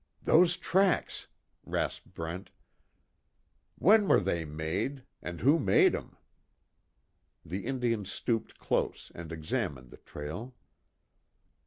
"Those 0.23 0.57
tracks!" 0.57 1.27
rasped 1.63 2.15
Brent, 2.15 2.49
"When 3.75 4.07
were 4.07 4.19
they 4.19 4.45
made? 4.45 5.03
And 5.21 5.41
who 5.41 5.59
made 5.59 5.93
'em?" 5.93 6.17
The 7.45 7.67
Indian 7.67 8.05
stooped 8.05 8.57
close 8.57 9.11
and 9.13 9.31
examined 9.31 9.91
the 9.91 9.97
trail. 9.97 10.55